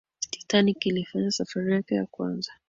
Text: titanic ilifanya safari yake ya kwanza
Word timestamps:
titanic 0.39 0.85
ilifanya 0.85 1.31
safari 1.31 1.73
yake 1.73 1.95
ya 1.95 2.05
kwanza 2.05 2.51